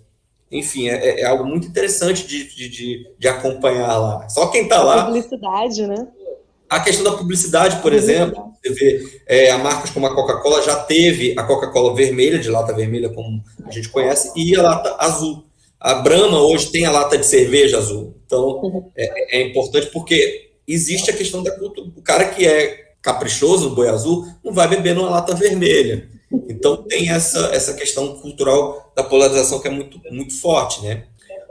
[0.51, 4.27] enfim, é, é algo muito interessante de, de, de, de, acompanhar lá.
[4.27, 5.05] Só quem está lá.
[5.05, 6.07] Publicidade, né?
[6.69, 10.75] A questão da publicidade, por exemplo, você vê é, a marcas como a Coca-Cola já
[10.75, 15.44] teve a Coca-Cola vermelha, de lata vermelha, como a gente conhece, e a lata azul.
[15.79, 18.15] A Brahma hoje tem a lata de cerveja azul.
[18.25, 18.91] Então, uhum.
[18.95, 21.89] é, é importante porque existe a questão da cultura.
[21.95, 26.09] O cara que é caprichoso no boi azul não vai beber numa lata vermelha.
[26.49, 31.03] Então, tem essa, essa questão cultural da polarização que é muito, muito forte, né?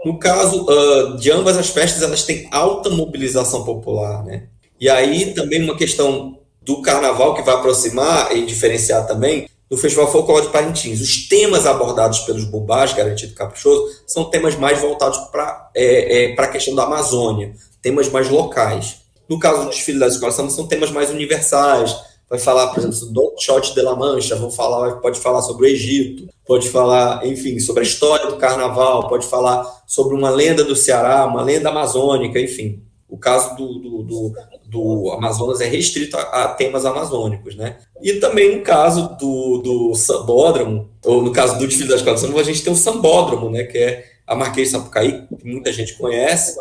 [0.04, 4.48] No caso uh, de ambas as festas, elas têm alta mobilização popular, né?
[4.78, 10.10] E aí também uma questão do carnaval que vai aproximar e diferenciar também do Festival
[10.10, 11.00] Folclore de Parintins.
[11.00, 16.48] Os temas abordados pelos Bubás, Garantido Caprichoso, são temas mais voltados para é, é, a
[16.48, 19.02] questão da Amazônia, temas mais locais.
[19.28, 21.94] No caso do desfile das escolas são temas mais universais.
[22.28, 25.70] Vai falar, por exemplo, do Shot de la Mancha, vão falar, pode falar sobre o
[25.70, 30.74] Egito, pode falar, enfim, sobre a história do carnaval, pode falar sobre uma lenda do
[30.74, 32.82] Ceará, uma lenda amazônica, enfim.
[33.14, 34.34] O caso do, do, do,
[34.66, 37.76] do Amazonas é restrito a, a, temas amazônicos, né?
[38.02, 42.42] E também no caso do, do sambódromo, ou no caso do desfile das escolas a
[42.42, 43.62] gente tem o sambódromo, né?
[43.62, 46.58] Que é a Marquês de Sapucaí, que muita gente conhece,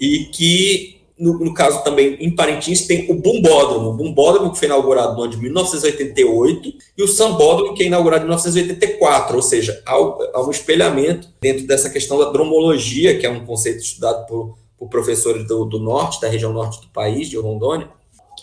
[0.00, 3.90] e que, no, no, caso também em Parintins, tem o Bumbódromo.
[3.90, 8.24] O Bumbódromo que foi inaugurado no ano de 1988 e o Sambódromo que é inaugurado
[8.24, 13.46] em 1984, ou seja, há um espelhamento dentro dessa questão da dromologia, que é um
[13.46, 17.88] conceito estudado por por professores do, do norte, da região norte do país, de Rondônia,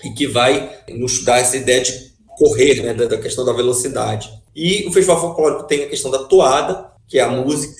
[0.03, 4.31] e que vai nos dar essa ideia de correr, né, da, questão da velocidade.
[4.55, 7.75] E o Festival Folclórico tem a questão da toada, que é a música,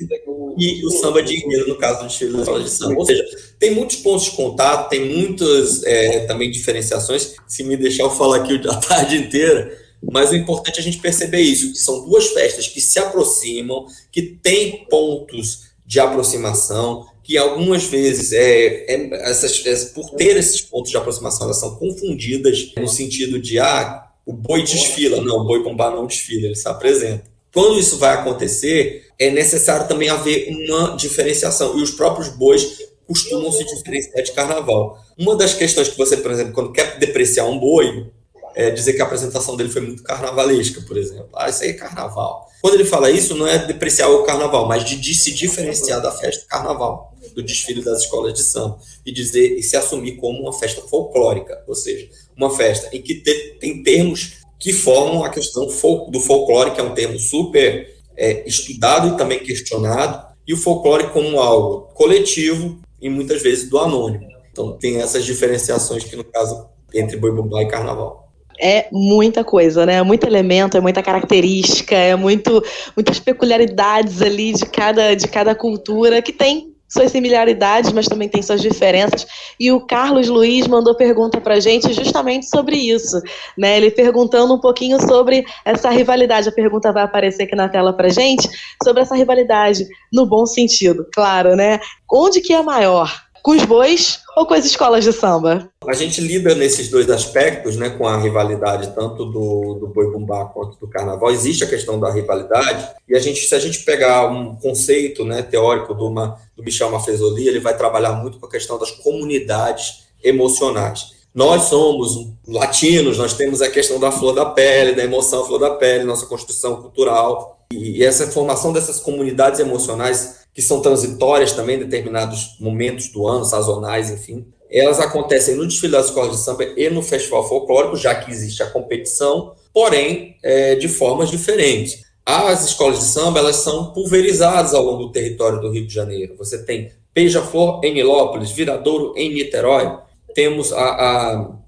[0.58, 3.00] e o samba de enredo, no caso da escola de samba.
[3.00, 3.24] Ou seja,
[3.58, 7.36] tem muitos pontos de contato, tem muitas é, também diferenciações.
[7.48, 9.76] Se me deixar eu falar aqui a tarde inteira,
[10.12, 13.86] mas o importante é a gente perceber isso, que são duas festas que se aproximam,
[14.12, 20.62] que têm pontos de aproximação, que algumas vezes, é, é essas, é, por ter esses
[20.62, 25.22] pontos de aproximação, elas são confundidas no sentido de, ah, o boi desfila.
[25.22, 27.24] Não, o boi pombá não desfila, ele se apresenta.
[27.54, 31.78] Quando isso vai acontecer, é necessário também haver uma diferenciação.
[31.78, 34.98] E os próprios bois costumam se diferenciar de carnaval.
[35.18, 38.10] Uma das questões que você, por exemplo, quando quer depreciar um boi,
[38.56, 41.30] é dizer que a apresentação dele foi muito carnavalesca, por exemplo.
[41.36, 42.50] Ah, isso aí é carnaval.
[42.62, 46.12] Quando ele fala isso, não é depreciar o carnaval, mas de, de se diferenciar da
[46.12, 50.40] festa do carnaval do desfile das escolas de samba e dizer e se assumir como
[50.40, 55.30] uma festa folclórica, ou seja, uma festa em que te, tem termos que formam a
[55.30, 60.58] questão do folclore, que é um termo super é, estudado e também questionado, e o
[60.58, 64.28] folclore como algo coletivo e muitas vezes do anônimo.
[64.52, 68.22] Então tem essas diferenciações que no caso entre boi bumbá e carnaval
[68.62, 69.96] é muita coisa, né?
[69.96, 72.64] É muito elemento, é muita característica, é muito,
[72.96, 78.42] muitas peculiaridades ali de cada, de cada cultura que tem suas similaridades, mas também tem
[78.42, 79.26] suas diferenças.
[79.60, 83.22] E o Carlos Luiz mandou pergunta para gente justamente sobre isso,
[83.58, 83.78] né?
[83.78, 86.50] Ele perguntando um pouquinho sobre essa rivalidade.
[86.50, 88.50] A pergunta vai aparecer aqui na tela para gente
[88.84, 91.80] sobre essa rivalidade no bom sentido, claro, né?
[92.12, 93.31] Onde que é maior?
[93.42, 95.70] Com os bois ou com as escolas de samba?
[95.88, 100.46] A gente lida nesses dois aspectos, né, com a rivalidade tanto do, do boi bumbá
[100.46, 101.32] quanto do carnaval.
[101.32, 105.42] Existe a questão da rivalidade e a gente, se a gente pegar um conceito, né,
[105.42, 110.06] teórico do, uma, do Michel Maffezoli, ele vai trabalhar muito com a questão das comunidades
[110.24, 111.20] emocionais.
[111.34, 115.72] Nós somos latinos, nós temos a questão da flor da pele, da emoção flor da
[115.72, 117.61] pele, nossa construção cultural.
[117.72, 123.46] E essa formação dessas comunidades emocionais que são transitórias também, em determinados momentos do ano,
[123.46, 124.46] sazonais, enfim.
[124.70, 128.62] Elas acontecem no desfile das escolas de samba e no festival folclórico, já que existe
[128.62, 132.04] a competição, porém é, de formas diferentes.
[132.26, 136.36] As escolas de samba elas são pulverizadas ao longo do território do Rio de Janeiro.
[136.38, 139.98] Você tem Beija-Flor em Nilópolis, Viradouro em Niterói,
[140.34, 141.61] temos a, a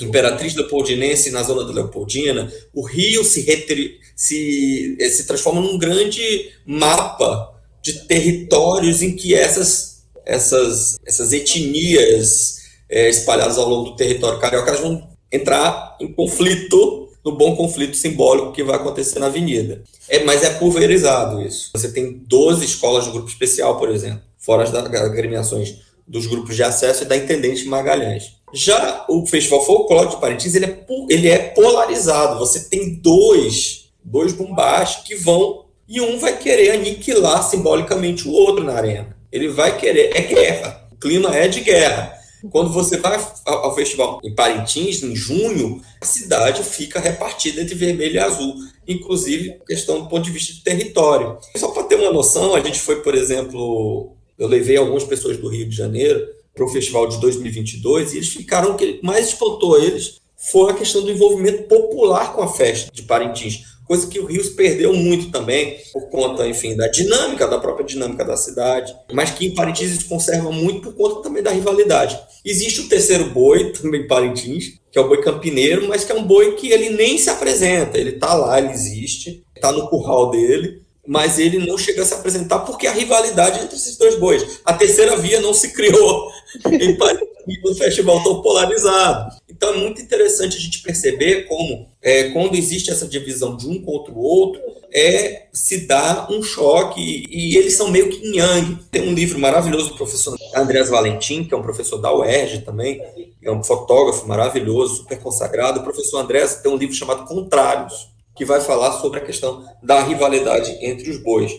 [0.00, 2.52] Imperatriz Leopoldinense na zona da Leopoldina.
[2.72, 7.52] O Rio se, retri, se, se transforma num grande mapa
[7.82, 14.72] de territórios em que essas, essas, essas etnias é, espalhadas ao longo do território carioca
[14.74, 19.82] vão entrar em conflito, no bom conflito simbólico que vai acontecer na avenida.
[20.08, 21.70] É, mas é pulverizado isso.
[21.74, 25.76] Você tem 12 escolas de grupo especial, por exemplo, fora das agremiações
[26.06, 28.34] dos grupos de acesso e da Intendente Magalhães.
[28.52, 32.38] Já o Festival Folclore de Parintins, ele é, ele é polarizado.
[32.38, 38.64] Você tem dois, dois bombás que vão e um vai querer aniquilar simbolicamente o outro
[38.64, 39.16] na arena.
[39.30, 40.10] Ele vai querer.
[40.14, 40.88] É guerra.
[40.92, 42.14] O clima é de guerra.
[42.50, 48.16] Quando você vai ao festival em Parintins, em junho, a cidade fica repartida entre vermelho
[48.16, 51.38] e azul, inclusive questão do ponto de vista de território.
[51.56, 55.48] Só para ter uma noção, a gente foi, por exemplo, eu levei algumas pessoas do
[55.48, 59.78] Rio de Janeiro para o festival de 2022 e eles ficaram o que mais espantou
[59.78, 64.26] eles foi a questão do envolvimento popular com a festa de Parintins, coisa que o
[64.26, 69.30] Rio perdeu muito também por conta, enfim, da dinâmica, da própria dinâmica da cidade, mas
[69.30, 72.18] que em Parintins isso conserva muito por conta também da rivalidade.
[72.44, 76.14] Existe o terceiro boi, também em Parintins, que é o boi campineiro, mas que é
[76.14, 80.30] um boi que ele nem se apresenta, ele está lá, ele existe, está no curral
[80.30, 84.60] dele, mas ele não chega a se apresentar porque a rivalidade entre esses dois bois.
[84.64, 86.30] A terceira via não se criou
[86.70, 87.20] em Paris,
[87.64, 89.34] um festival tão polarizado.
[89.48, 93.82] Então é muito interessante a gente perceber como, é, quando existe essa divisão de um
[93.82, 94.60] contra o outro,
[94.94, 98.78] é se dá um choque e, e eles são meio que yang.
[98.90, 103.00] Tem um livro maravilhoso do professor Andrés Valentim, que é um professor da UERJ também,
[103.42, 105.80] é um fotógrafo maravilhoso, super consagrado.
[105.80, 110.02] O professor Andrés tem um livro chamado Contrários, que vai falar sobre a questão da
[110.02, 111.52] rivalidade entre os bois.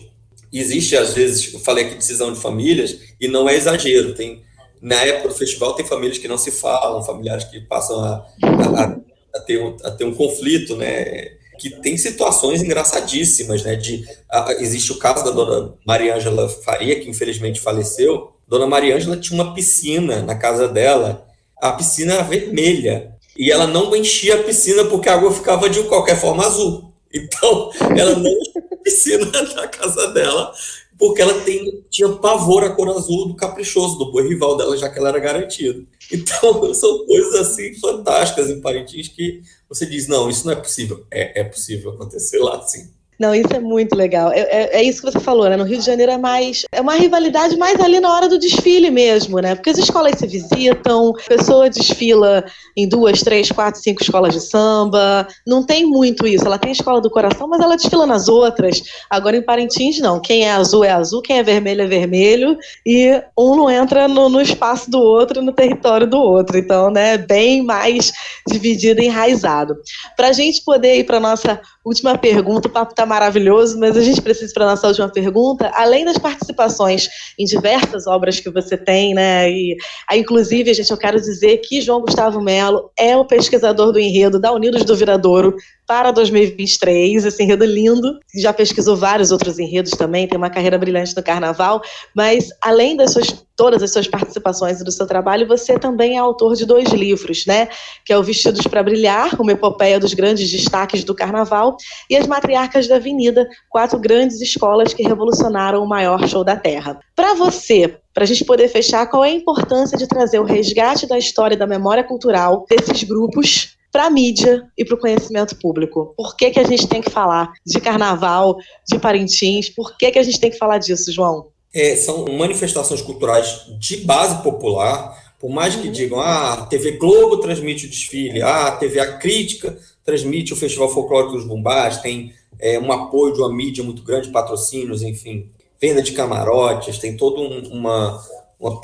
[0.52, 4.14] Existe, às vezes, eu falei aqui decisão de famílias, e não é exagero.
[4.14, 4.42] Tem,
[4.80, 8.96] na época do festival, tem famílias que não se falam, familiares que passam a, a,
[9.34, 11.32] a ter, um, a ter um conflito, né?
[11.58, 13.76] Que tem situações engraçadíssimas, né?
[13.76, 18.32] De, a, existe o caso da dona Maria Ângela Faria, que infelizmente faleceu.
[18.46, 21.26] Dona Maria Ângela tinha uma piscina na casa dela,
[21.60, 26.20] a piscina vermelha, e ela não enchia a piscina porque a água ficava de qualquer
[26.20, 26.92] forma azul.
[27.12, 30.52] Então, ela não enchia a piscina na casa dela
[30.98, 34.88] porque ela tem, tinha pavor à cor azul do caprichoso, do boi rival dela, já
[34.88, 35.84] que ela era garantida.
[36.12, 41.04] Então, são coisas assim fantásticas em Parintins que você diz, não, isso não é possível.
[41.10, 42.90] É, é possível acontecer lá, sim.
[43.18, 44.32] Não, isso é muito legal.
[44.32, 45.56] É, é, é, isso que você falou, né?
[45.56, 46.62] No Rio de Janeiro é mais.
[46.72, 49.54] É uma rivalidade mais ali na hora do desfile mesmo, né?
[49.54, 52.44] Porque as escolas se visitam, a pessoa desfila
[52.76, 55.26] em duas, três, quatro, cinco escolas de samba.
[55.46, 56.44] Não tem muito isso.
[56.44, 58.82] Ela tem a escola do coração, mas ela desfila nas outras.
[59.08, 60.20] Agora em Parintins, não.
[60.20, 62.58] Quem é azul é azul, quem é vermelho é vermelho.
[62.84, 66.58] E um não entra no, no espaço do outro, no território do outro.
[66.58, 67.16] Então, né?
[67.16, 68.12] Bem mais
[68.48, 69.76] dividido enraizado.
[70.16, 74.00] Para a gente poder ir para nossa última pergunta, o papo está maravilhoso, mas a
[74.00, 79.14] gente precisa para nossa última pergunta, além das participações em diversas obras que você tem,
[79.14, 79.50] né?
[79.50, 79.76] E
[80.08, 84.40] aí, inclusive, gente, eu quero dizer que João Gustavo Melo é o pesquisador do enredo
[84.40, 85.54] da Unidos do Viradouro,
[85.86, 88.18] para 2023, esse enredo lindo.
[88.34, 91.82] Já pesquisou vários outros enredos também, tem uma carreira brilhante no carnaval,
[92.14, 96.18] mas além das suas todas as suas participações e do seu trabalho, você também é
[96.18, 97.68] autor de dois livros, né?
[98.04, 101.76] Que é o Vestidos para Brilhar, uma epopeia dos grandes destaques do carnaval,
[102.10, 106.98] e As Matriarcas da Avenida, quatro grandes escolas que revolucionaram o maior show da Terra.
[107.14, 111.06] Para você, para a gente poder fechar, qual é a importância de trazer o resgate
[111.06, 115.54] da história e da memória cultural desses grupos para a mídia e para o conhecimento
[115.54, 116.14] público.
[116.16, 118.56] Por que, que a gente tem que falar de carnaval,
[118.88, 119.70] de Parintins?
[119.70, 121.46] Por que, que a gente tem que falar disso, João?
[121.72, 125.92] É, são manifestações culturais de base popular, por mais que uhum.
[125.92, 130.56] digam, ah, a TV Globo transmite o desfile, ah, a TV A Crítica transmite o
[130.56, 135.52] Festival Folclórico dos Bumbás, tem é, um apoio de uma mídia muito grande, patrocínios, enfim,
[135.80, 138.20] venda de camarotes, tem toda um, uma,
[138.58, 138.80] uma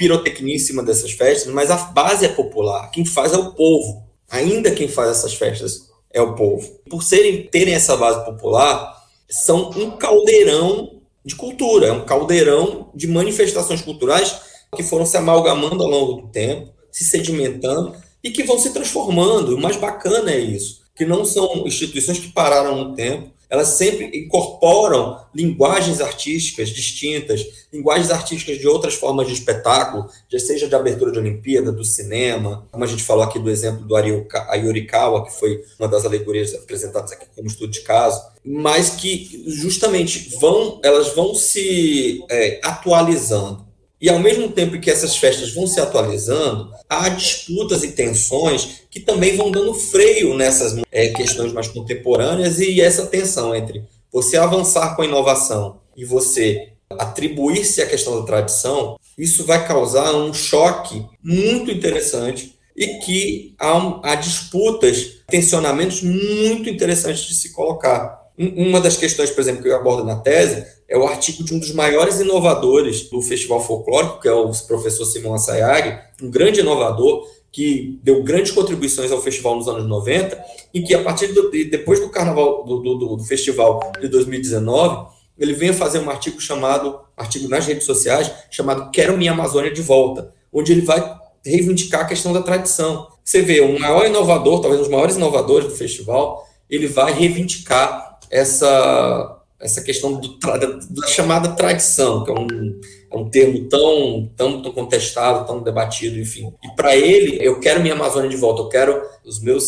[0.61, 4.89] cima dessas festas, mas a base é popular, quem faz é o povo ainda quem
[4.89, 6.81] faz essas festas é o povo.
[6.89, 8.97] Por serem terem essa base popular,
[9.29, 14.41] são um caldeirão de cultura, é um caldeirão de manifestações culturais
[14.75, 19.55] que foram se amalgamando ao longo do tempo, se sedimentando e que vão se transformando.
[19.55, 24.07] O mais bacana é isso, que não são instituições que pararam no tempo, elas sempre
[24.17, 31.11] incorporam linguagens artísticas distintas, linguagens artísticas de outras formas de espetáculo, já seja de abertura
[31.11, 35.65] de Olimpíada, do cinema, como a gente falou aqui do exemplo do Ayurikawa, que foi
[35.79, 41.35] uma das alegorias apresentadas aqui como estudo de caso, mas que justamente vão, elas vão
[41.35, 43.70] se é, atualizando.
[44.01, 48.99] E ao mesmo tempo que essas festas vão se atualizando, há disputas e tensões que
[48.99, 54.97] também vão dando freio nessas é, questões mais contemporâneas e essa tensão entre você avançar
[54.97, 61.05] com a inovação e você atribuir-se à questão da tradição, isso vai causar um choque
[61.23, 68.20] muito interessante e que há, há disputas, tensionamentos muito interessantes de se colocar.
[68.39, 71.59] Uma das questões, por exemplo, que eu abordo na tese é o artigo de um
[71.59, 77.27] dos maiores inovadores do Festival Folclórico, que é o professor Simão Assayag, um grande inovador
[77.53, 82.01] que deu grandes contribuições ao festival nos anos 90, e que a partir do, depois
[82.01, 85.09] do carnaval do, do, do festival de 2019,
[85.39, 89.83] ele vem fazer um artigo chamado, artigo nas redes sociais, chamado Quero Minha Amazônia de
[89.83, 93.09] Volta, onde ele vai reivindicar a questão da tradição.
[93.25, 98.10] Você vê, um maior inovador, talvez um dos maiores inovadores do festival, ele vai reivindicar
[98.31, 104.63] essa essa questão do, da chamada tradição, que é um, é um termo tão, tão,
[104.63, 106.51] tão contestado, tão debatido, enfim.
[106.65, 109.67] E para ele, eu quero minha Amazônia de volta, eu quero os meus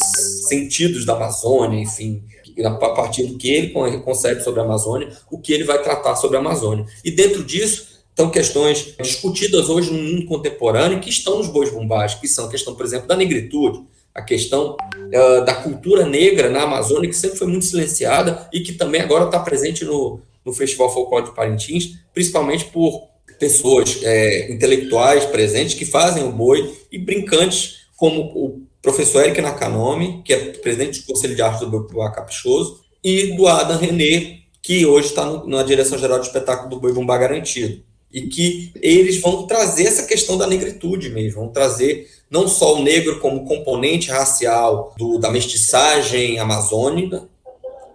[0.48, 2.24] sentidos da Amazônia, enfim,
[2.64, 6.38] a partir do que ele concebe sobre a Amazônia, o que ele vai tratar sobre
[6.38, 6.86] a Amazônia.
[7.04, 12.14] E dentro disso, estão questões discutidas hoje no mundo contemporâneo que estão nos bois bombás,
[12.14, 13.82] que são a questão, por exemplo, da negritude,
[14.14, 18.72] a questão uh, da cultura negra na Amazônia, que sempre foi muito silenciada e que
[18.72, 23.08] também agora está presente no, no Festival Folclore de Parintins, principalmente por
[23.38, 30.22] pessoas é, intelectuais presentes que fazem o boi e brincantes, como o professor Eric Nakanomi,
[30.24, 34.86] que é presidente do Conselho de Arte do Boi Caprichoso, e do Adam René, que
[34.86, 37.82] hoje está na direção geral do espetáculo do Boi Bumbá Garantido.
[38.12, 42.82] E que eles vão trazer essa questão da negritude mesmo, vão trazer não só o
[42.82, 47.28] negro como componente racial do, da mestiçagem amazônica,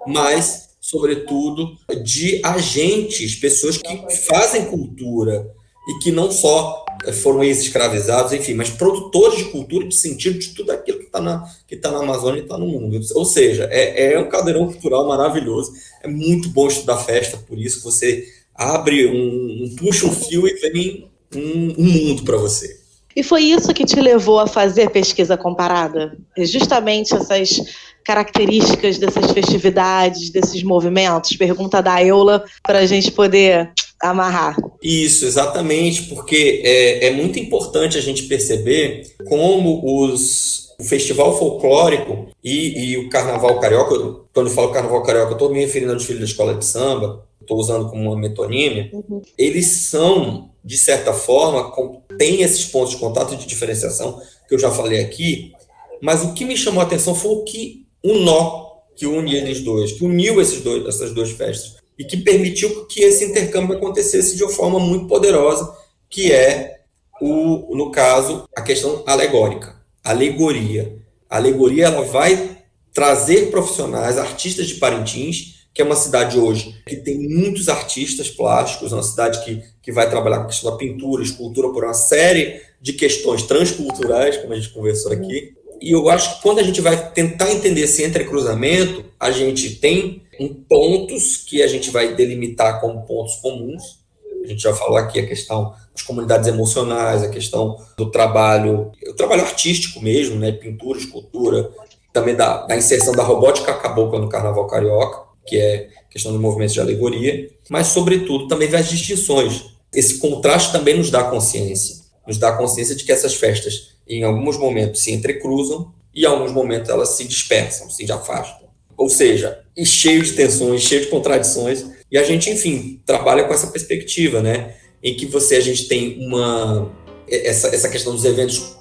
[0.05, 5.51] mas, sobretudo, de agentes, pessoas que fazem cultura
[5.89, 6.85] e que não só
[7.23, 11.43] foram ex-escravizados, enfim, mas produtores de cultura de sentido de tudo aquilo que está na,
[11.67, 12.99] que tá na Amazônia e está no mundo.
[13.15, 15.73] Ou seja, é, é um cadeirão cultural maravilhoso.
[16.03, 18.23] É muito bom estudar festa, por isso você
[18.53, 22.76] abre um, um puxa um fio e vem um, um mundo para você.
[23.17, 26.15] E foi isso que te levou a fazer pesquisa comparada?
[26.37, 27.63] É justamente essas
[28.05, 31.35] características dessas festividades, desses movimentos?
[31.35, 34.55] Pergunta da Eula para a gente poder amarrar.
[34.83, 42.27] Isso, exatamente, porque é, é muito importante a gente perceber como os, o festival folclórico
[42.43, 43.95] e, e o carnaval carioca,
[44.31, 47.25] quando eu falo carnaval carioca, eu estou me referindo aos filhos da escola de samba,
[47.41, 49.23] estou usando como uma metonímia, uhum.
[49.35, 51.71] eles são, de certa forma,
[52.17, 55.53] têm esses pontos de contato de diferenciação que eu já falei aqui,
[56.01, 59.61] mas o que me chamou a atenção foi o que um nó que une eles
[59.61, 64.35] dois, que uniu esses dois, essas duas festas e que permitiu que esse intercâmbio acontecesse
[64.35, 65.71] de uma forma muito poderosa,
[66.09, 66.81] que é
[67.21, 70.97] o, no caso, a questão alegórica, alegoria.
[71.29, 72.57] A alegoria ela vai
[72.93, 78.91] trazer profissionais, artistas de Parintins, que é uma cidade hoje que tem muitos artistas plásticos,
[78.91, 81.93] é uma cidade que, que vai trabalhar com a questão da pintura, escultura, por uma
[81.93, 85.53] série de questões transculturais, como a gente conversou aqui.
[85.79, 90.23] E eu acho que quando a gente vai tentar entender esse entrecruzamento, a gente tem
[90.67, 93.99] pontos que a gente vai delimitar como pontos comuns.
[94.43, 99.13] A gente já falou aqui a questão das comunidades emocionais, a questão do trabalho, o
[99.13, 100.51] trabalho artístico mesmo, né?
[100.51, 101.69] Pintura, escultura,
[102.11, 106.73] também da, da inserção da robótica cabocla no Carnaval Carioca que é questão do movimento
[106.73, 109.65] de alegoria, mas, sobretudo, também as distinções.
[109.93, 111.95] Esse contraste também nos dá consciência,
[112.27, 116.51] nos dá consciência de que essas festas, em alguns momentos, se entrecruzam e, em alguns
[116.51, 118.67] momentos, elas se dispersam, se afastam.
[118.97, 123.53] Ou seja, e cheio de tensões, cheio de contradições, e a gente, enfim, trabalha com
[123.53, 124.75] essa perspectiva, né?
[125.03, 126.91] Em que você, a gente tem uma.
[127.29, 128.75] Essa, essa questão dos eventos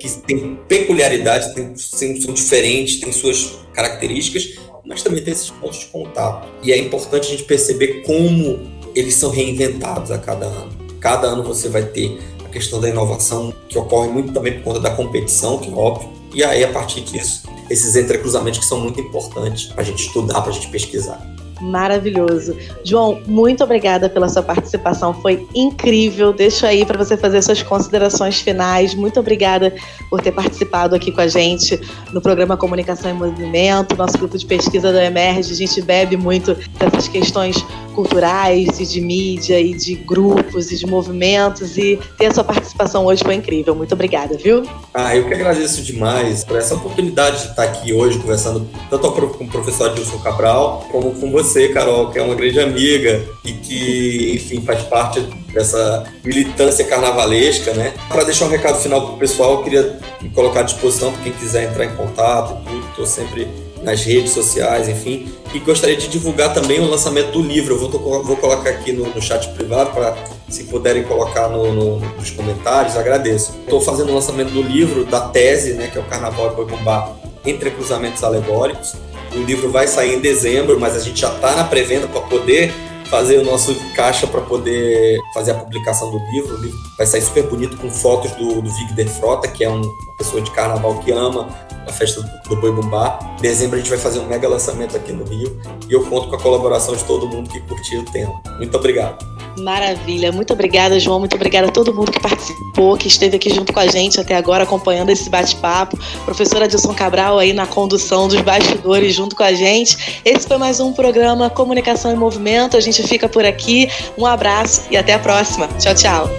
[0.00, 4.54] que tem peculiaridades, são diferentes, têm suas características,
[4.88, 6.48] mas também tem esses pontos de contato.
[6.62, 8.58] E é importante a gente perceber como
[8.94, 10.72] eles são reinventados a cada ano.
[10.98, 14.80] Cada ano você vai ter a questão da inovação, que ocorre muito também por conta
[14.80, 16.10] da competição, que é óbvio.
[16.34, 20.40] E aí, a partir disso, esses entrecruzamentos que são muito importantes para a gente estudar,
[20.40, 21.20] para a gente pesquisar.
[21.60, 22.56] Maravilhoso.
[22.84, 26.32] João, muito obrigada pela sua participação, foi incrível.
[26.32, 28.94] Deixo aí para você fazer suas considerações finais.
[28.94, 29.74] Muito obrigada
[30.08, 31.80] por ter participado aqui com a gente
[32.12, 35.52] no programa Comunicação em Movimento, nosso grupo de pesquisa da Emerge.
[35.52, 37.56] A gente bebe muito dessas questões
[37.94, 43.04] culturais e de mídia e de grupos e de movimentos e ter a sua participação
[43.06, 43.74] hoje foi incrível.
[43.74, 44.62] Muito obrigada, viu?
[44.94, 49.44] Ah, eu que agradeço demais por essa oportunidade de estar aqui hoje conversando tanto com
[49.44, 53.52] o professor Adilson Cabral como com você você, Carol, que é uma grande amiga e
[53.52, 55.20] que, enfim, faz parte
[55.52, 57.94] dessa militância carnavalesca, né?
[58.08, 61.22] Para deixar um recado final para o pessoal, eu queria me colocar à disposição para
[61.22, 62.58] quem quiser entrar em contato.
[62.90, 63.48] Estou sempre
[63.82, 65.32] nas redes sociais, enfim.
[65.54, 67.74] E gostaria de divulgar também o lançamento do livro.
[67.74, 70.16] Eu vou, vou colocar aqui no, no chat privado para,
[70.48, 73.56] se puderem colocar no, no, nos comentários, agradeço.
[73.60, 76.66] Estou fazendo o lançamento do livro, da tese, né, que é o Carnaval e Boi
[76.66, 78.94] Bumbá entre cruzamentos alegóricos.
[79.34, 82.72] O livro vai sair em dezembro, mas a gente já está na pré-venda para poder
[83.10, 86.56] fazer o nosso caixa para poder fazer a publicação do livro.
[86.56, 90.16] O livro vai sair super bonito com fotos do, do Frota, que é um, uma
[90.16, 91.48] pessoa de carnaval que ama
[91.86, 93.18] a festa do, Boi Bumbá.
[93.38, 96.28] Em dezembro a gente vai fazer um mega lançamento aqui no Rio e eu conto
[96.28, 98.40] com a colaboração de todo mundo que curtiu o tema.
[98.58, 99.38] Muito obrigado.
[99.58, 100.30] Maravilha.
[100.32, 101.18] Muito obrigada, João.
[101.18, 104.36] Muito obrigada a todo mundo que participou, que esteve aqui junto com a gente até
[104.36, 105.98] agora, acompanhando esse bate-papo.
[106.24, 110.20] Professora Adilson Cabral aí na condução dos bastidores junto com a gente.
[110.24, 112.76] Esse foi mais um programa Comunicação em Movimento.
[112.76, 113.88] A gente fica por aqui.
[114.16, 115.68] Um abraço e até a próxima.
[115.78, 116.30] Tchau, tchau.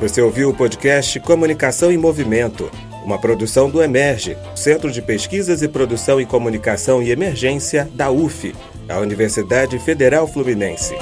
[0.00, 2.70] Você ouviu o podcast Comunicação em Movimento,
[3.04, 8.54] uma produção do Emerge, Centro de Pesquisas e Produção em Comunicação e Emergência da UF,
[8.88, 10.94] a Universidade Federal Fluminense.